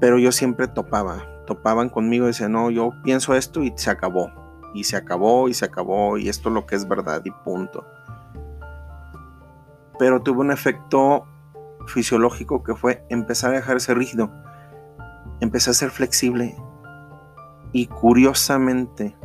Pero 0.00 0.18
yo 0.18 0.32
siempre 0.32 0.68
topaba, 0.68 1.24
topaban 1.46 1.88
conmigo 1.88 2.24
y 2.24 2.28
decían, 2.28 2.52
no, 2.52 2.70
yo 2.70 2.90
pienso 3.02 3.34
esto 3.34 3.62
y 3.62 3.72
se 3.76 3.90
acabó 3.90 4.30
y 4.74 4.84
se 4.84 4.96
acabó 4.96 5.48
y 5.48 5.54
se 5.54 5.64
acabó 5.64 6.18
y 6.18 6.28
esto 6.28 6.48
es 6.48 6.54
lo 6.54 6.66
que 6.66 6.76
es 6.76 6.86
verdad 6.86 7.22
y 7.24 7.30
punto. 7.30 7.86
Pero 9.98 10.22
tuvo 10.22 10.42
un 10.42 10.52
efecto 10.52 11.26
fisiológico 11.86 12.62
que 12.62 12.74
fue 12.74 13.04
empezar 13.08 13.50
a 13.52 13.56
dejarse 13.56 13.94
rígido, 13.94 14.30
empecé 15.40 15.70
a 15.70 15.74
ser 15.74 15.90
flexible 15.90 16.56
y 17.72 17.86
curiosamente, 17.86 19.16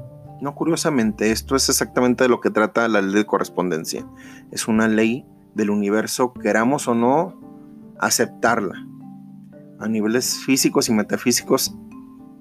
no 0.42 0.54
curiosamente, 0.56 1.32
esto 1.32 1.56
es 1.56 1.70
exactamente 1.70 2.26
de 2.26 2.30
lo 2.30 2.42
que 2.42 2.50
trata 2.50 2.88
la 2.88 3.02
ley 3.02 3.16
de 3.16 3.26
correspondencia. 3.26 4.06
Es 4.52 4.68
una 4.68 4.88
ley 4.88 5.26
del 5.56 5.70
universo, 5.70 6.34
queramos 6.34 6.88
o 6.88 6.96
no 6.96 7.40
aceptarla. 8.00 8.86
A 9.80 9.88
niveles 9.88 10.40
físicos 10.46 10.90
y 10.90 10.94
metafísicos 10.94 11.76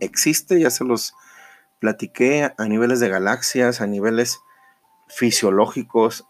existe, 0.00 0.60
ya 0.60 0.70
se 0.70 0.84
los 0.84 1.14
platiqué 1.78 2.52
a 2.56 2.64
niveles 2.66 3.00
de 3.00 3.08
galaxias, 3.08 3.80
a 3.80 3.86
niveles 3.86 4.40
fisiológicos, 5.08 6.26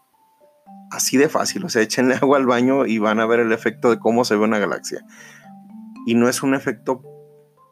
así 0.91 1.17
de 1.17 1.29
fácil. 1.29 1.65
O 1.65 1.69
sea, 1.69 1.81
échenle 1.81 2.15
agua 2.21 2.37
al 2.37 2.45
baño 2.45 2.85
y 2.85 2.99
van 2.99 3.19
a 3.19 3.25
ver 3.25 3.39
el 3.39 3.51
efecto 3.51 3.89
de 3.89 3.99
cómo 3.99 4.23
se 4.25 4.35
ve 4.35 4.43
una 4.43 4.59
galaxia. 4.59 5.03
Y 6.05 6.15
no 6.15 6.29
es 6.29 6.43
un 6.43 6.53
efecto 6.53 7.01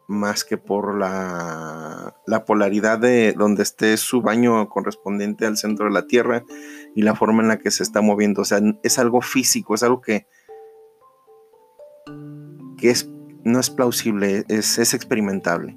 más 0.08 0.44
que 0.44 0.56
por 0.56 0.98
la, 0.98 2.16
la, 2.26 2.44
polaridad 2.44 2.98
de 2.98 3.32
donde 3.32 3.62
esté 3.62 3.96
su 3.96 4.20
baño 4.20 4.68
correspondiente 4.68 5.46
al 5.46 5.56
centro 5.56 5.86
de 5.86 5.92
la 5.92 6.06
Tierra 6.06 6.44
y 6.94 7.02
la 7.02 7.14
forma 7.14 7.42
en 7.42 7.48
la 7.48 7.58
que 7.58 7.70
se 7.70 7.82
está 7.82 8.00
moviendo. 8.00 8.42
O 8.42 8.44
sea, 8.44 8.60
es 8.82 8.98
algo 8.98 9.20
físico, 9.20 9.74
es 9.74 9.82
algo 9.82 10.00
que, 10.00 10.26
que 12.78 12.90
es, 12.90 13.10
no 13.44 13.60
es 13.60 13.70
plausible, 13.70 14.44
es, 14.48 14.78
es 14.78 14.94
experimentable. 14.94 15.76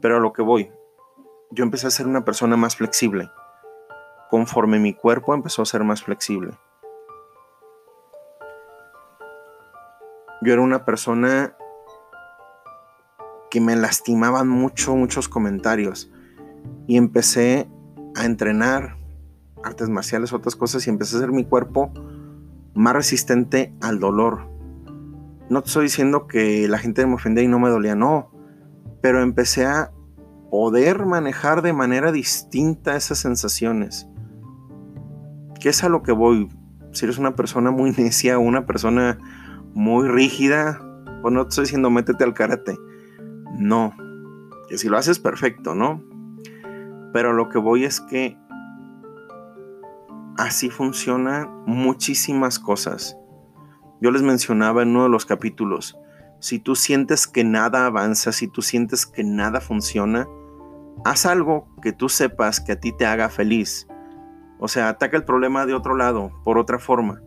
Pero 0.00 0.16
a 0.16 0.20
lo 0.20 0.32
que 0.32 0.42
voy, 0.42 0.70
yo 1.50 1.64
empecé 1.64 1.86
a 1.86 1.90
ser 1.90 2.06
una 2.06 2.24
persona 2.24 2.56
más 2.56 2.76
flexible. 2.76 3.30
Conforme 4.30 4.78
mi 4.78 4.94
cuerpo 4.94 5.34
empezó 5.34 5.62
a 5.62 5.66
ser 5.66 5.84
más 5.84 6.02
flexible. 6.02 6.58
Yo 10.40 10.52
era 10.52 10.62
una 10.62 10.84
persona 10.84 11.56
que 13.52 13.60
me 13.60 13.76
lastimaban 13.76 14.48
mucho, 14.48 14.96
muchos 14.96 15.28
comentarios. 15.28 16.10
Y 16.86 16.96
empecé 16.96 17.68
a 18.16 18.24
entrenar 18.24 18.96
artes 19.62 19.90
marciales, 19.90 20.32
otras 20.32 20.56
cosas 20.56 20.86
y 20.86 20.90
empecé 20.90 21.16
a 21.16 21.18
hacer 21.18 21.32
mi 21.32 21.44
cuerpo 21.44 21.92
más 22.72 22.94
resistente 22.94 23.74
al 23.82 24.00
dolor. 24.00 24.48
No 25.50 25.60
te 25.60 25.66
estoy 25.66 25.84
diciendo 25.84 26.26
que 26.26 26.66
la 26.66 26.78
gente 26.78 27.04
me 27.04 27.16
ofendía 27.16 27.44
y 27.44 27.48
no 27.48 27.58
me 27.58 27.68
dolía, 27.68 27.94
no, 27.94 28.30
pero 29.02 29.20
empecé 29.20 29.66
a 29.66 29.92
poder 30.50 31.04
manejar 31.04 31.60
de 31.60 31.74
manera 31.74 32.10
distinta 32.10 32.96
esas 32.96 33.18
sensaciones. 33.18 34.08
¿Qué 35.60 35.68
es 35.68 35.84
a 35.84 35.90
lo 35.90 36.02
que 36.02 36.12
voy? 36.12 36.48
Si 36.92 37.04
eres 37.04 37.18
una 37.18 37.36
persona 37.36 37.70
muy 37.70 37.90
necia 37.98 38.38
una 38.38 38.64
persona 38.64 39.18
muy 39.74 40.08
rígida, 40.08 40.80
pues 41.20 41.34
no 41.34 41.42
te 41.42 41.50
estoy 41.50 41.64
diciendo 41.64 41.90
métete 41.90 42.24
al 42.24 42.32
karate. 42.32 42.78
No, 43.52 43.94
que 44.68 44.78
si 44.78 44.88
lo 44.88 44.96
haces 44.96 45.18
perfecto, 45.18 45.74
¿no? 45.74 46.02
Pero 47.12 47.32
lo 47.32 47.48
que 47.48 47.58
voy 47.58 47.84
es 47.84 48.00
que 48.00 48.38
así 50.36 50.70
funcionan 50.70 51.64
muchísimas 51.66 52.58
cosas. 52.58 53.16
Yo 54.00 54.10
les 54.10 54.22
mencionaba 54.22 54.82
en 54.82 54.90
uno 54.90 55.04
de 55.04 55.08
los 55.10 55.26
capítulos, 55.26 55.96
si 56.40 56.58
tú 56.58 56.74
sientes 56.74 57.28
que 57.28 57.44
nada 57.44 57.86
avanza, 57.86 58.32
si 58.32 58.48
tú 58.48 58.62
sientes 58.62 59.06
que 59.06 59.22
nada 59.22 59.60
funciona, 59.60 60.26
haz 61.04 61.24
algo 61.24 61.68
que 61.80 61.92
tú 61.92 62.08
sepas 62.08 62.60
que 62.60 62.72
a 62.72 62.80
ti 62.80 62.92
te 62.92 63.06
haga 63.06 63.28
feliz. 63.28 63.86
O 64.58 64.66
sea, 64.66 64.88
ataca 64.88 65.16
el 65.16 65.24
problema 65.24 65.66
de 65.66 65.74
otro 65.74 65.94
lado, 65.96 66.32
por 66.44 66.58
otra 66.58 66.80
forma. 66.80 67.20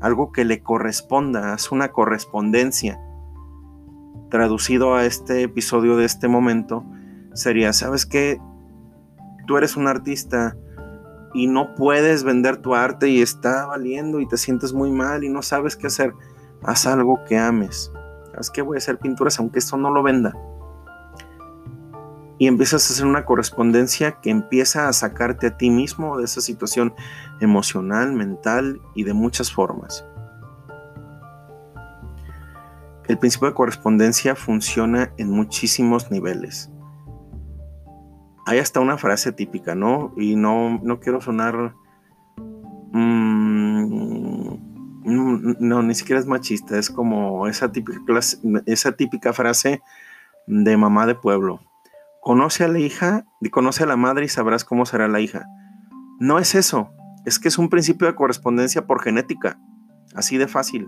Algo 0.00 0.30
que 0.30 0.44
le 0.44 0.62
corresponda, 0.62 1.52
haz 1.52 1.72
una 1.72 1.88
correspondencia. 1.88 3.00
Traducido 4.30 4.94
a 4.94 5.04
este 5.04 5.42
episodio 5.42 5.96
de 5.96 6.04
este 6.04 6.28
momento, 6.28 6.84
sería, 7.34 7.72
¿sabes 7.72 8.06
qué? 8.06 8.38
Tú 9.46 9.56
eres 9.56 9.76
un 9.76 9.88
artista 9.88 10.56
y 11.34 11.46
no 11.46 11.74
puedes 11.74 12.24
vender 12.24 12.58
tu 12.58 12.74
arte 12.74 13.08
y 13.08 13.22
está 13.22 13.66
valiendo 13.66 14.20
y 14.20 14.28
te 14.28 14.36
sientes 14.36 14.72
muy 14.72 14.90
mal 14.90 15.24
y 15.24 15.28
no 15.28 15.42
sabes 15.42 15.76
qué 15.76 15.88
hacer. 15.88 16.14
Haz 16.62 16.86
algo 16.86 17.20
que 17.28 17.38
ames. 17.38 17.92
¿Sabes 18.32 18.50
qué? 18.50 18.62
Voy 18.62 18.76
a 18.76 18.78
hacer 18.78 18.98
pinturas 18.98 19.38
aunque 19.38 19.58
esto 19.58 19.76
no 19.76 19.90
lo 19.90 20.02
venda 20.02 20.32
y 22.40 22.46
empiezas 22.46 22.88
a 22.88 22.94
hacer 22.94 23.04
una 23.04 23.26
correspondencia 23.26 24.12
que 24.22 24.30
empieza 24.30 24.88
a 24.88 24.94
sacarte 24.94 25.48
a 25.48 25.58
ti 25.58 25.68
mismo 25.68 26.16
de 26.16 26.24
esa 26.24 26.40
situación 26.40 26.94
emocional, 27.38 28.14
mental 28.14 28.80
y 28.94 29.04
de 29.04 29.12
muchas 29.12 29.52
formas. 29.52 30.06
El 33.10 33.18
principio 33.18 33.48
de 33.48 33.54
correspondencia 33.54 34.36
funciona 34.36 35.12
en 35.16 35.30
muchísimos 35.30 36.12
niveles. 36.12 36.70
Hay 38.46 38.60
hasta 38.60 38.78
una 38.78 38.98
frase 38.98 39.32
típica, 39.32 39.74
¿no? 39.74 40.14
Y 40.16 40.36
no, 40.36 40.78
no 40.84 41.00
quiero 41.00 41.20
sonar... 41.20 41.74
Mm, 42.92 44.54
no, 45.58 45.82
ni 45.82 45.94
siquiera 45.96 46.20
es 46.20 46.26
machista, 46.26 46.78
es 46.78 46.88
como 46.88 47.48
esa 47.48 47.72
típica 47.72 49.32
frase 49.32 49.82
de 50.46 50.76
mamá 50.76 51.06
de 51.06 51.16
pueblo 51.16 51.62
Conoce 52.20 52.62
a 52.62 52.68
la 52.68 52.78
hija, 52.78 53.24
y 53.40 53.50
conoce 53.50 53.82
a 53.82 53.86
la 53.86 53.96
madre 53.96 54.26
y 54.26 54.28
sabrás 54.28 54.64
cómo 54.64 54.86
será 54.86 55.08
la 55.08 55.18
hija. 55.18 55.46
No 56.20 56.38
es 56.38 56.54
eso, 56.54 56.92
es 57.26 57.40
que 57.40 57.48
es 57.48 57.58
un 57.58 57.68
principio 57.68 58.06
de 58.06 58.14
correspondencia 58.14 58.86
por 58.86 59.02
genética, 59.02 59.58
así 60.14 60.38
de 60.38 60.46
fácil. 60.46 60.86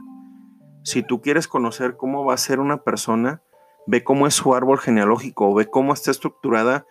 Si 0.84 1.02
tú 1.02 1.20
quieres 1.20 1.48
conocer 1.48 1.96
cómo 1.96 2.24
va 2.24 2.34
a 2.34 2.38
ser 2.38 2.60
una 2.60 2.82
persona, 2.82 3.42
ve 3.86 4.02
cómo 4.02 4.26
es 4.26 4.34
su 4.34 4.54
árbol 4.54 4.78
genealógico, 4.78 5.54
ve 5.54 5.66
cómo 5.66 5.92
está 5.92 6.10
estructurada 6.10 6.86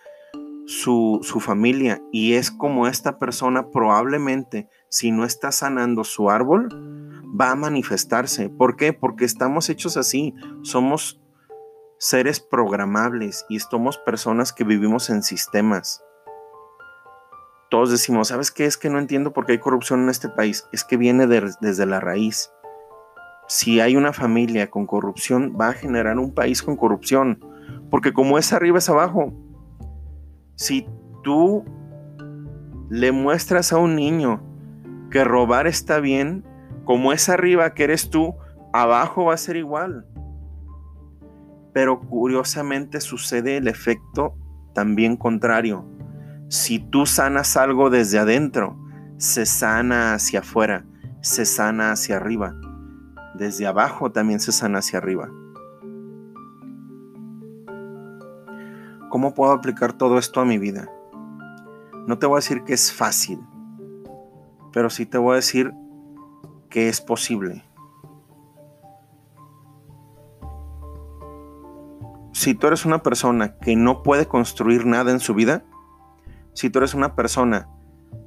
su, 0.65 1.19
su, 1.23 1.39
familia 1.39 2.01
y 2.11 2.33
es 2.33 2.51
como 2.51 2.87
esta 2.87 3.19
persona 3.19 3.69
probablemente, 3.71 4.69
si 4.89 5.11
no 5.11 5.25
está 5.25 5.51
sanando 5.51 6.03
su 6.03 6.29
árbol, 6.29 6.69
va 7.39 7.51
a 7.51 7.55
manifestarse. 7.55 8.49
¿Por 8.49 8.75
qué? 8.77 8.93
Porque 8.93 9.25
estamos 9.25 9.69
hechos 9.69 9.97
así, 9.97 10.33
somos 10.61 11.19
seres 11.97 12.39
programables 12.39 13.45
y 13.49 13.59
somos 13.59 13.97
personas 13.97 14.53
que 14.53 14.63
vivimos 14.63 15.09
en 15.09 15.23
sistemas. 15.23 16.03
Todos 17.69 17.91
decimos, 17.91 18.29
¿sabes 18.29 18.51
qué? 18.51 18.65
Es 18.65 18.77
que 18.77 18.89
no 18.89 18.99
entiendo 18.99 19.33
por 19.33 19.45
qué 19.45 19.53
hay 19.53 19.59
corrupción 19.59 20.01
en 20.03 20.09
este 20.09 20.27
país. 20.27 20.67
Es 20.71 20.83
que 20.83 20.97
viene 20.97 21.27
desde 21.27 21.85
la 21.85 21.99
raíz. 21.99 22.51
Si 23.51 23.81
hay 23.81 23.97
una 23.97 24.13
familia 24.13 24.69
con 24.69 24.85
corrupción, 24.85 25.57
va 25.59 25.69
a 25.69 25.73
generar 25.73 26.17
un 26.17 26.33
país 26.33 26.63
con 26.63 26.77
corrupción. 26.77 27.43
Porque 27.89 28.13
como 28.13 28.37
es 28.37 28.53
arriba 28.53 28.77
es 28.77 28.89
abajo. 28.89 29.33
Si 30.55 30.87
tú 31.21 31.65
le 32.89 33.11
muestras 33.11 33.73
a 33.73 33.77
un 33.77 33.97
niño 33.97 34.41
que 35.09 35.25
robar 35.25 35.67
está 35.67 35.99
bien, 35.99 36.45
como 36.85 37.11
es 37.11 37.27
arriba 37.27 37.73
que 37.73 37.83
eres 37.83 38.09
tú, 38.09 38.35
abajo 38.71 39.25
va 39.25 39.33
a 39.33 39.37
ser 39.37 39.57
igual 39.57 40.05
pero 41.73 42.01
curiosamente 42.01 43.01
sucede 43.01 43.57
el 43.57 43.67
efecto 43.67 44.35
también 44.73 45.17
contrario. 45.17 45.85
Si 46.49 46.79
tú 46.79 47.05
sanas 47.05 47.55
algo 47.57 47.89
desde 47.89 48.19
adentro, 48.19 48.77
se 49.17 49.45
sana 49.45 50.13
hacia 50.13 50.39
afuera, 50.39 50.85
se 51.21 51.45
sana 51.45 51.91
hacia 51.91 52.17
arriba. 52.17 52.55
Desde 53.35 53.67
abajo 53.67 54.11
también 54.11 54.39
se 54.39 54.51
sana 54.51 54.79
hacia 54.79 54.99
arriba. 54.99 55.29
¿Cómo 59.09 59.33
puedo 59.33 59.51
aplicar 59.51 59.93
todo 59.93 60.17
esto 60.17 60.39
a 60.39 60.45
mi 60.45 60.57
vida? 60.57 60.89
No 62.07 62.17
te 62.17 62.25
voy 62.25 62.35
a 62.35 62.39
decir 62.39 62.63
que 62.63 62.73
es 62.73 62.93
fácil, 62.93 63.39
pero 64.71 64.89
sí 64.89 65.05
te 65.05 65.17
voy 65.17 65.33
a 65.33 65.35
decir 65.35 65.73
que 66.69 66.87
es 66.87 67.01
posible. 67.01 67.63
si 72.41 72.55
tú 72.55 72.65
eres 72.65 72.87
una 72.87 73.03
persona 73.03 73.59
que 73.59 73.75
no 73.75 74.01
puede 74.01 74.27
construir 74.27 74.87
nada 74.87 75.11
en 75.11 75.19
su 75.19 75.35
vida, 75.35 75.63
si 76.53 76.71
tú 76.71 76.79
eres 76.79 76.95
una 76.95 77.15
persona 77.15 77.69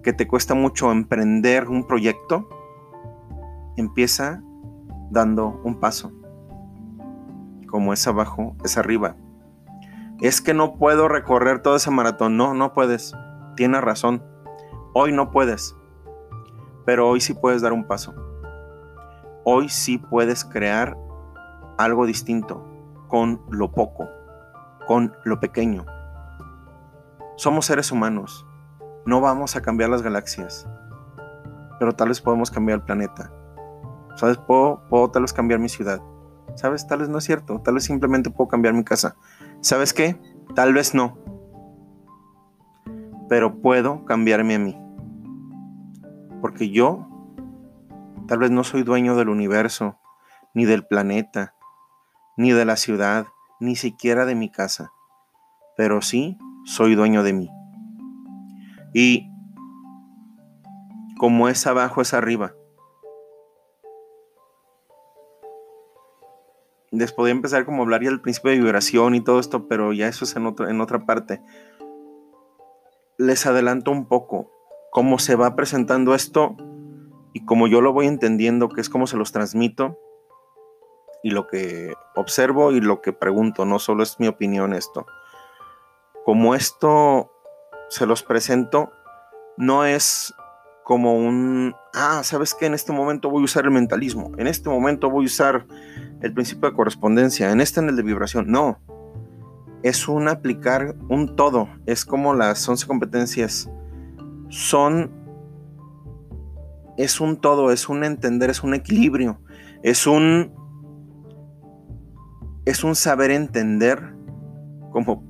que 0.04 0.12
te 0.12 0.28
cuesta 0.28 0.54
mucho 0.54 0.92
emprender 0.92 1.68
un 1.68 1.84
proyecto, 1.84 2.48
empieza 3.76 4.40
dando 5.10 5.60
un 5.64 5.80
paso. 5.80 6.12
Como 7.68 7.92
es 7.92 8.06
abajo, 8.06 8.56
es 8.64 8.78
arriba. 8.78 9.16
Es 10.20 10.40
que 10.40 10.54
no 10.54 10.76
puedo 10.76 11.08
recorrer 11.08 11.60
todo 11.60 11.76
ese 11.76 11.90
maratón. 11.90 12.36
No, 12.36 12.54
no 12.54 12.72
puedes. 12.72 13.14
Tienes 13.56 13.82
razón. 13.82 14.22
Hoy 14.94 15.12
no 15.12 15.30
puedes. 15.30 15.76
Pero 16.86 17.08
hoy 17.08 17.20
sí 17.20 17.34
puedes 17.34 17.62
dar 17.62 17.72
un 17.72 17.84
paso. 17.84 18.14
Hoy 19.44 19.68
sí 19.68 19.98
puedes 19.98 20.44
crear 20.44 20.96
algo 21.76 22.06
distinto 22.06 22.64
con 23.08 23.42
lo 23.50 23.72
poco, 23.72 24.08
con 24.86 25.14
lo 25.24 25.40
pequeño. 25.40 25.84
Somos 27.36 27.66
seres 27.66 27.92
humanos, 27.92 28.46
no 29.06 29.20
vamos 29.20 29.56
a 29.56 29.62
cambiar 29.62 29.90
las 29.90 30.02
galaxias, 30.02 30.68
pero 31.78 31.92
tal 31.92 32.08
vez 32.08 32.20
podemos 32.20 32.50
cambiar 32.50 32.78
el 32.78 32.84
planeta. 32.84 33.30
¿Sabes? 34.16 34.38
Puedo, 34.38 34.82
puedo 34.88 35.10
tal 35.10 35.22
vez 35.22 35.32
cambiar 35.32 35.60
mi 35.60 35.68
ciudad. 35.68 36.00
¿Sabes? 36.54 36.86
Tal 36.86 37.00
vez 37.00 37.08
no 37.08 37.18
es 37.18 37.24
cierto, 37.24 37.60
tal 37.60 37.74
vez 37.74 37.84
simplemente 37.84 38.30
puedo 38.30 38.48
cambiar 38.48 38.74
mi 38.74 38.84
casa. 38.84 39.16
¿Sabes 39.60 39.92
qué? 39.92 40.20
Tal 40.54 40.72
vez 40.72 40.94
no. 40.94 41.18
Pero 43.28 43.60
puedo 43.60 44.04
cambiarme 44.04 44.54
a 44.54 44.58
mí. 44.58 44.78
Porque 46.40 46.70
yo 46.70 47.08
tal 48.28 48.38
vez 48.38 48.50
no 48.50 48.64
soy 48.64 48.82
dueño 48.82 49.16
del 49.16 49.28
universo, 49.28 49.98
ni 50.54 50.64
del 50.64 50.86
planeta, 50.86 51.54
ni 52.36 52.52
de 52.52 52.64
la 52.64 52.76
ciudad, 52.76 53.26
ni 53.60 53.76
siquiera 53.76 54.26
de 54.26 54.34
mi 54.34 54.50
casa, 54.50 54.92
pero 55.76 56.02
sí 56.02 56.38
soy 56.64 56.94
dueño 56.94 57.22
de 57.22 57.32
mí. 57.32 57.50
Y 58.92 59.30
como 61.18 61.48
es 61.48 61.66
abajo 61.66 62.00
es 62.00 62.14
arriba. 62.14 62.54
Después 66.94 67.26
de 67.26 67.32
empezar 67.32 67.64
como 67.64 67.82
hablar 67.82 68.02
ya 68.02 68.10
del 68.10 68.20
principio 68.20 68.52
de 68.52 68.58
vibración 68.58 69.14
y 69.14 69.20
todo 69.20 69.40
esto, 69.40 69.66
pero 69.66 69.92
ya 69.92 70.06
eso 70.06 70.24
es 70.24 70.36
en, 70.36 70.54
en 70.68 70.80
otra 70.80 71.06
parte. 71.06 71.42
Les 73.18 73.46
adelanto 73.46 73.90
un 73.90 74.06
poco 74.06 74.52
cómo 74.92 75.18
se 75.18 75.34
va 75.34 75.56
presentando 75.56 76.14
esto 76.14 76.56
y 77.32 77.44
como 77.44 77.66
yo 77.66 77.80
lo 77.80 77.92
voy 77.92 78.06
entendiendo, 78.06 78.68
que 78.68 78.80
es 78.80 78.88
como 78.88 79.08
se 79.08 79.16
los 79.16 79.32
transmito 79.32 79.98
y 81.24 81.30
lo 81.30 81.48
que 81.48 81.94
observo 82.14 82.70
y 82.70 82.80
lo 82.80 83.02
que 83.02 83.12
pregunto, 83.12 83.64
no 83.64 83.80
solo 83.80 84.04
es 84.04 84.20
mi 84.20 84.28
opinión 84.28 84.72
esto. 84.72 85.06
Como 86.24 86.54
esto 86.54 87.32
se 87.88 88.06
los 88.06 88.22
presento, 88.22 88.92
no 89.56 89.84
es 89.84 90.32
como 90.84 91.16
un, 91.16 91.74
ah, 91.94 92.20
sabes 92.22 92.54
que 92.54 92.66
en 92.66 92.74
este 92.74 92.92
momento 92.92 93.30
voy 93.30 93.40
a 93.40 93.46
usar 93.46 93.64
el 93.64 93.70
mentalismo, 93.70 94.32
en 94.36 94.46
este 94.46 94.68
momento 94.68 95.10
voy 95.10 95.24
a 95.24 95.26
usar 95.26 95.66
el 96.20 96.32
principio 96.32 96.70
de 96.70 96.76
correspondencia, 96.76 97.50
en 97.50 97.60
este 97.60 97.80
en 97.80 97.88
el 97.88 97.96
de 97.96 98.02
vibración, 98.02 98.50
no. 98.50 98.78
Es 99.82 100.08
un 100.08 100.28
aplicar 100.28 100.94
un 101.08 101.36
todo, 101.36 101.68
es 101.86 102.04
como 102.04 102.34
las 102.34 102.66
11 102.66 102.86
competencias. 102.86 103.70
Son 104.48 105.10
es 106.96 107.20
un 107.20 107.36
todo, 107.36 107.72
es 107.72 107.88
un 107.88 108.04
entender, 108.04 108.50
es 108.50 108.62
un 108.62 108.74
equilibrio, 108.74 109.40
es 109.82 110.06
un 110.06 110.52
es 112.64 112.82
un 112.82 112.94
saber 112.94 113.30
entender 113.30 114.14
como 114.90 115.24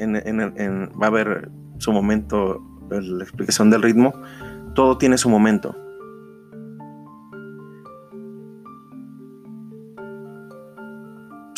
va 0.00 1.06
a 1.06 1.06
haber 1.06 1.50
su 1.78 1.92
momento 1.92 2.62
la 2.90 3.22
explicación 3.22 3.70
del 3.70 3.82
ritmo, 3.82 4.12
todo 4.74 4.98
tiene 4.98 5.18
su 5.18 5.28
momento. 5.28 5.76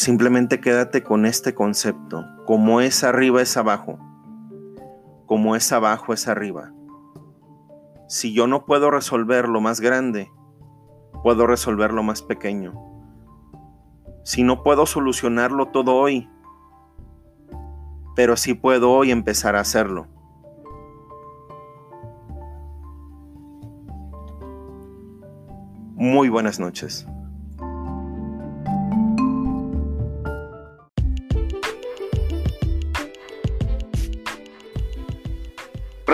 Simplemente 0.09 0.59
quédate 0.59 1.03
con 1.03 1.27
este 1.27 1.55
concepto. 1.55 2.25
Como 2.47 2.81
es 2.81 3.05
arriba 3.05 3.43
es 3.43 3.59
abajo. 3.59 3.99
Como 5.27 5.55
es 5.55 5.71
abajo 5.71 6.15
es 6.15 6.29
arriba. 6.29 6.73
Si 8.09 8.33
yo 8.33 8.47
no 8.47 8.65
puedo 8.65 8.91
resolver 8.91 9.51
lo 9.51 9.61
más 9.61 9.83
grande, 9.83 10.33
puedo 11.23 11.47
resolver 11.47 11.93
lo 11.93 12.03
más 12.03 12.23
pequeño. 12.23 12.73
Si 14.25 14.43
no 14.45 14.63
puedo 14.63 14.87
solucionarlo 14.87 15.67
todo 15.67 15.97
hoy, 15.97 16.27
pero 18.17 18.39
sí 18.39 18.55
puedo 18.55 18.91
hoy 18.91 19.11
empezar 19.11 19.57
a 19.57 19.61
hacerlo. 19.61 20.07
Muy 25.97 26.31
buenas 26.31 26.59
noches. 26.59 27.07